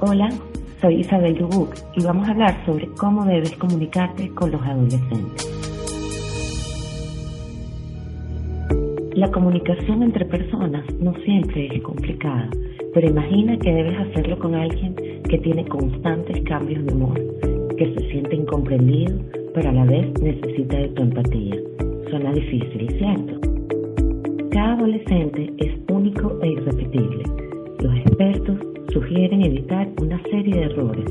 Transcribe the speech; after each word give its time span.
Hola, 0.00 0.28
soy 0.80 1.00
Isabel 1.00 1.34
Dubuc 1.34 1.74
y 1.96 2.04
vamos 2.04 2.28
a 2.28 2.30
hablar 2.30 2.64
sobre 2.64 2.86
cómo 3.00 3.24
debes 3.24 3.52
comunicarte 3.56 4.28
con 4.30 4.52
los 4.52 4.62
adolescentes. 4.62 5.44
La 9.14 9.28
comunicación 9.32 10.04
entre 10.04 10.24
personas 10.24 10.84
no 11.00 11.12
siempre 11.24 11.66
es 11.74 11.82
complicada, 11.82 12.48
pero 12.94 13.08
imagina 13.08 13.58
que 13.58 13.72
debes 13.72 13.98
hacerlo 13.98 14.38
con 14.38 14.54
alguien 14.54 14.94
que 15.28 15.38
tiene 15.38 15.66
constantes 15.66 16.44
cambios 16.44 16.86
de 16.86 16.94
humor, 16.94 17.20
que 17.76 17.92
se 17.94 18.08
siente 18.12 18.36
incomprendido, 18.36 19.18
pero 19.52 19.70
a 19.70 19.72
la 19.72 19.84
vez 19.84 20.12
necesita 20.22 20.76
de 20.76 20.88
tu 20.90 21.02
empatía. 21.02 21.56
Suena 22.08 22.32
difícil, 22.34 22.88
¿cierto? 22.98 23.40
Cada 24.52 24.74
adolescente 24.74 25.52
es 25.56 25.76
único 25.88 26.38
e 26.40 26.50
irrepetible. 26.50 27.47
Los 27.80 27.94
expertos 27.94 28.58
sugieren 28.92 29.42
evitar 29.42 29.88
una 30.02 30.20
serie 30.24 30.52
de 30.52 30.64
errores, 30.64 31.04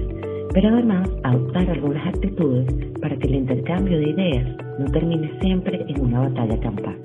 pero 0.54 0.68
además 0.68 1.10
adoptar 1.24 1.70
algunas 1.70 2.06
actitudes 2.08 2.66
para 3.00 3.16
que 3.16 3.28
el 3.28 3.36
intercambio 3.36 3.98
de 3.98 4.10
ideas 4.10 4.58
no 4.78 4.86
termine 4.92 5.32
siempre 5.40 5.86
en 5.88 6.02
una 6.02 6.22
batalla 6.22 6.60
campal. 6.60 6.98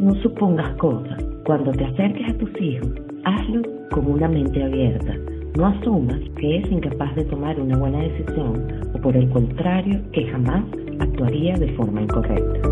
No 0.00 0.14
supongas 0.22 0.74
cosas. 0.76 1.22
Cuando 1.44 1.70
te 1.72 1.84
acerques 1.84 2.30
a 2.30 2.38
tus 2.38 2.50
hijos, 2.60 2.88
hazlo 3.24 3.62
con 3.90 4.06
una 4.06 4.26
mente 4.26 4.62
abierta. 4.62 5.14
No 5.58 5.66
asumas 5.66 6.20
que 6.38 6.58
es 6.58 6.72
incapaz 6.72 7.14
de 7.14 7.24
tomar 7.24 7.60
una 7.60 7.76
buena 7.76 7.98
decisión 7.98 8.64
o 8.94 9.00
por 9.02 9.14
el 9.16 9.28
contrario 9.28 10.00
que 10.12 10.26
jamás 10.28 10.64
actuaría 10.98 11.56
de 11.56 11.68
forma 11.72 12.02
incorrecta. 12.02 12.68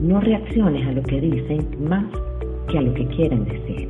No 0.00 0.20
reacciones 0.20 0.86
a 0.86 0.92
lo 0.92 1.02
que 1.02 1.20
dicen 1.20 1.66
más 1.86 2.06
que 2.66 2.78
a 2.78 2.82
lo 2.82 2.94
que 2.94 3.06
quieren 3.08 3.44
decir. 3.44 3.88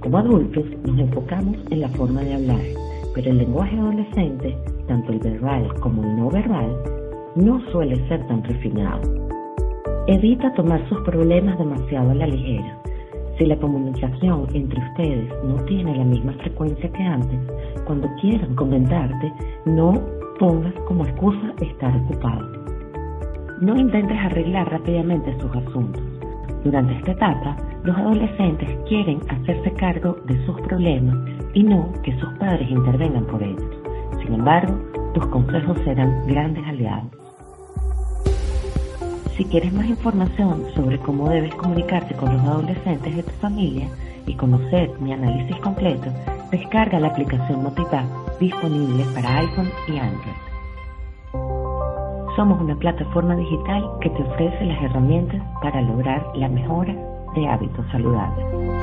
Como 0.00 0.18
adultos 0.18 0.64
nos 0.86 0.98
enfocamos 0.98 1.56
en 1.70 1.80
la 1.80 1.88
forma 1.90 2.22
de 2.22 2.34
hablar, 2.34 2.60
pero 3.14 3.30
el 3.30 3.38
lenguaje 3.38 3.78
adolescente, 3.78 4.56
tanto 4.86 5.12
el 5.12 5.18
verbal 5.18 5.72
como 5.80 6.02
el 6.02 6.16
no 6.16 6.30
verbal, 6.30 6.76
no 7.36 7.60
suele 7.70 7.96
ser 8.08 8.26
tan 8.26 8.42
refinado. 8.44 9.00
Evita 10.06 10.52
tomar 10.54 10.86
sus 10.88 11.00
problemas 11.02 11.58
demasiado 11.58 12.10
a 12.10 12.14
la 12.14 12.26
ligera. 12.26 12.78
Si 13.38 13.46
la 13.46 13.56
comunicación 13.56 14.46
entre 14.54 14.80
ustedes 14.80 15.32
no 15.44 15.56
tiene 15.64 15.96
la 15.96 16.04
misma 16.04 16.32
frecuencia 16.34 16.90
que 16.90 17.02
antes, 17.02 17.38
cuando 17.86 18.08
quieran 18.20 18.54
comentarte, 18.54 19.32
no 19.66 19.94
pongas 20.38 20.74
como 20.86 21.04
excusa 21.04 21.54
estar 21.60 21.96
ocupado. 21.96 22.48
No 23.60 23.76
intentes 23.76 24.18
arreglar 24.18 24.70
rápidamente 24.70 25.36
sus 25.38 25.54
asuntos. 25.54 26.02
Durante 26.64 26.94
esta 26.94 27.12
etapa, 27.12 27.56
los 27.84 27.96
adolescentes 27.96 28.68
quieren 28.88 29.20
hacerse 29.28 29.72
cargo 29.72 30.18
de 30.26 30.44
sus 30.44 30.60
problemas 30.62 31.16
y 31.54 31.62
no 31.62 31.92
que 32.02 32.18
sus 32.18 32.30
padres 32.34 32.70
intervengan 32.70 33.24
por 33.26 33.42
ellos. 33.42 33.64
Sin 34.22 34.34
embargo, 34.34 34.74
tus 35.14 35.26
consejos 35.26 35.78
serán 35.84 36.26
grandes 36.26 36.66
aliados. 36.66 37.10
Si 39.36 39.44
quieres 39.46 39.72
más 39.72 39.86
información 39.86 40.66
sobre 40.74 40.98
cómo 40.98 41.30
debes 41.30 41.54
comunicarte 41.54 42.14
con 42.14 42.34
los 42.34 42.42
adolescentes 42.42 43.16
de 43.16 43.22
tu 43.22 43.30
familia 43.40 43.88
y 44.26 44.34
conocer 44.34 44.90
mi 45.00 45.14
análisis 45.14 45.56
completo, 45.60 46.10
descarga 46.50 47.00
la 47.00 47.08
aplicación 47.08 47.62
Motiva 47.62 48.04
disponible 48.38 49.04
para 49.14 49.38
iPhone 49.38 49.70
y 49.88 49.96
Android. 49.96 50.49
Somos 52.36 52.60
una 52.60 52.76
plataforma 52.76 53.34
digital 53.34 53.84
que 54.00 54.10
te 54.10 54.22
ofrece 54.22 54.64
las 54.64 54.82
herramientas 54.82 55.42
para 55.60 55.82
lograr 55.82 56.24
la 56.36 56.48
mejora 56.48 56.94
de 57.34 57.48
hábitos 57.48 57.84
saludables. 57.90 58.79